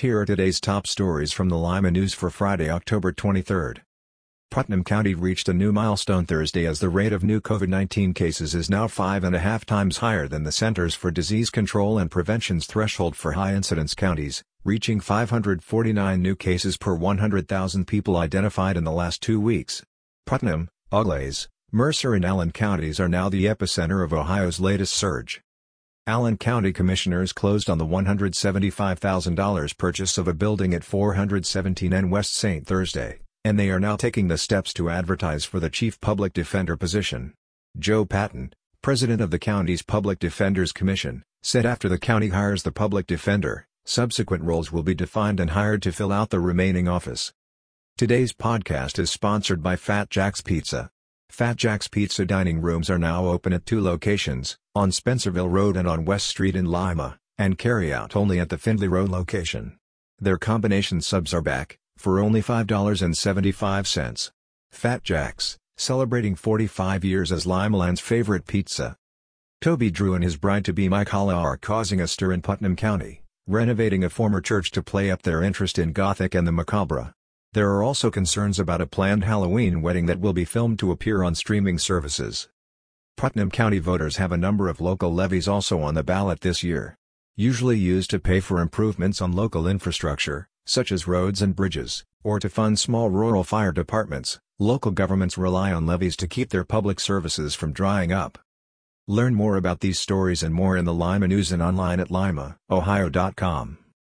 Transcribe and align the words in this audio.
Here 0.00 0.20
are 0.20 0.24
today's 0.24 0.62
top 0.62 0.86
stories 0.86 1.30
from 1.30 1.50
the 1.50 1.58
Lima 1.58 1.90
News 1.90 2.14
for 2.14 2.30
Friday, 2.30 2.70
October 2.70 3.12
23. 3.12 3.82
Putnam 4.50 4.82
County 4.82 5.12
reached 5.12 5.46
a 5.46 5.52
new 5.52 5.72
milestone 5.72 6.24
Thursday 6.24 6.64
as 6.64 6.80
the 6.80 6.88
rate 6.88 7.12
of 7.12 7.22
new 7.22 7.38
COVID-19 7.38 8.14
cases 8.14 8.54
is 8.54 8.70
now 8.70 8.88
five 8.88 9.24
and 9.24 9.36
a 9.36 9.40
half 9.40 9.66
times 9.66 9.98
higher 9.98 10.26
than 10.26 10.44
the 10.44 10.52
Centers 10.52 10.94
for 10.94 11.10
Disease 11.10 11.50
Control 11.50 11.98
and 11.98 12.10
Prevention's 12.10 12.66
threshold 12.66 13.14
for 13.14 13.32
high-incidence 13.32 13.94
counties, 13.94 14.42
reaching 14.64 15.00
549 15.00 16.22
new 16.22 16.34
cases 16.34 16.78
per 16.78 16.94
100,000 16.94 17.86
people 17.86 18.16
identified 18.16 18.78
in 18.78 18.84
the 18.84 18.92
last 18.92 19.20
two 19.20 19.38
weeks. 19.38 19.82
Putnam, 20.24 20.70
Auglaize, 20.90 21.46
Mercer 21.72 22.14
and 22.14 22.24
Allen 22.24 22.52
counties 22.52 22.98
are 23.00 23.06
now 23.06 23.28
the 23.28 23.44
epicenter 23.44 24.02
of 24.02 24.14
Ohio's 24.14 24.60
latest 24.60 24.94
surge. 24.94 25.42
Allen 26.06 26.38
County 26.38 26.72
Commissioners 26.72 27.32
closed 27.32 27.68
on 27.68 27.76
the 27.78 27.86
$175,000 27.86 29.76
purchase 29.76 30.16
of 30.16 30.26
a 30.26 30.34
building 30.34 30.72
at 30.72 30.82
417 30.82 31.92
N 31.92 32.08
West 32.10 32.34
St. 32.34 32.66
Thursday, 32.66 33.18
and 33.44 33.58
they 33.58 33.70
are 33.70 33.78
now 33.78 33.96
taking 33.96 34.28
the 34.28 34.38
steps 34.38 34.72
to 34.74 34.88
advertise 34.88 35.44
for 35.44 35.60
the 35.60 35.68
Chief 35.68 36.00
Public 36.00 36.32
Defender 36.32 36.76
position. 36.76 37.34
Joe 37.78 38.06
Patton, 38.06 38.54
president 38.82 39.20
of 39.20 39.30
the 39.30 39.38
county's 39.38 39.82
Public 39.82 40.18
Defenders 40.18 40.72
Commission, 40.72 41.22
said 41.42 41.66
after 41.66 41.88
the 41.88 41.98
county 41.98 42.28
hires 42.28 42.62
the 42.62 42.72
public 42.72 43.06
defender, 43.06 43.66
subsequent 43.84 44.42
roles 44.42 44.72
will 44.72 44.82
be 44.82 44.94
defined 44.94 45.38
and 45.38 45.50
hired 45.50 45.82
to 45.82 45.92
fill 45.92 46.12
out 46.12 46.30
the 46.30 46.40
remaining 46.40 46.88
office. 46.88 47.32
Today's 47.98 48.32
podcast 48.32 48.98
is 48.98 49.10
sponsored 49.10 49.62
by 49.62 49.76
Fat 49.76 50.08
Jack's 50.08 50.40
Pizza. 50.40 50.90
Fat 51.28 51.56
Jack's 51.56 51.86
Pizza 51.86 52.26
dining 52.26 52.60
rooms 52.60 52.90
are 52.90 52.98
now 52.98 53.26
open 53.26 53.52
at 53.52 53.64
two 53.64 53.80
locations, 53.80 54.58
on 54.80 54.90
Spencerville 54.90 55.52
Road 55.52 55.76
and 55.76 55.86
on 55.86 56.06
West 56.06 56.26
Street 56.26 56.56
in 56.56 56.64
Lima, 56.64 57.18
and 57.36 57.58
carry 57.58 57.92
out 57.92 58.16
only 58.16 58.40
at 58.40 58.48
the 58.48 58.56
Findlay 58.56 58.88
Road 58.88 59.10
location. 59.10 59.76
Their 60.18 60.38
combination 60.38 61.02
subs 61.02 61.34
are 61.34 61.42
back, 61.42 61.78
for 61.98 62.18
only 62.18 62.40
$5.75. 62.40 64.30
Fat 64.70 65.02
Jack's, 65.02 65.58
celebrating 65.76 66.34
45 66.34 67.04
years 67.04 67.30
as 67.30 67.44
Limaland's 67.44 68.00
favorite 68.00 68.46
pizza. 68.46 68.96
Toby 69.60 69.90
Drew 69.90 70.14
and 70.14 70.24
his 70.24 70.38
bride-to-be 70.38 70.88
Mike 70.88 71.12
are 71.12 71.58
causing 71.58 72.00
a 72.00 72.08
stir 72.08 72.32
in 72.32 72.40
Putnam 72.40 72.74
County, 72.74 73.20
renovating 73.46 74.02
a 74.02 74.08
former 74.08 74.40
church 74.40 74.70
to 74.70 74.82
play 74.82 75.10
up 75.10 75.20
their 75.20 75.42
interest 75.42 75.78
in 75.78 75.92
Gothic 75.92 76.34
and 76.34 76.48
the 76.48 76.52
macabre. 76.52 77.12
There 77.52 77.70
are 77.72 77.82
also 77.82 78.10
concerns 78.10 78.58
about 78.58 78.80
a 78.80 78.86
planned 78.86 79.24
Halloween 79.24 79.82
wedding 79.82 80.06
that 80.06 80.20
will 80.20 80.32
be 80.32 80.46
filmed 80.46 80.78
to 80.78 80.90
appear 80.90 81.22
on 81.22 81.34
streaming 81.34 81.76
services. 81.76 82.48
Putnam 83.20 83.50
County 83.50 83.78
voters 83.80 84.16
have 84.16 84.32
a 84.32 84.38
number 84.38 84.70
of 84.70 84.80
local 84.80 85.12
levies 85.12 85.46
also 85.46 85.82
on 85.82 85.92
the 85.92 86.02
ballot 86.02 86.40
this 86.40 86.62
year. 86.62 86.96
Usually 87.36 87.76
used 87.76 88.08
to 88.12 88.18
pay 88.18 88.40
for 88.40 88.62
improvements 88.62 89.20
on 89.20 89.30
local 89.32 89.68
infrastructure, 89.68 90.48
such 90.64 90.90
as 90.90 91.06
roads 91.06 91.42
and 91.42 91.54
bridges, 91.54 92.02
or 92.24 92.40
to 92.40 92.48
fund 92.48 92.78
small 92.78 93.10
rural 93.10 93.44
fire 93.44 93.72
departments, 93.72 94.38
local 94.58 94.90
governments 94.90 95.36
rely 95.36 95.70
on 95.70 95.84
levies 95.84 96.16
to 96.16 96.26
keep 96.26 96.48
their 96.48 96.64
public 96.64 96.98
services 96.98 97.54
from 97.54 97.74
drying 97.74 98.10
up. 98.10 98.38
Learn 99.06 99.34
more 99.34 99.58
about 99.58 99.80
these 99.80 100.00
stories 100.00 100.42
and 100.42 100.54
more 100.54 100.78
in 100.78 100.86
the 100.86 100.94
Lima 100.94 101.28
News 101.28 101.52
and 101.52 101.60
online 101.60 102.00
at 102.00 102.08
limaohio.com. 102.08 103.76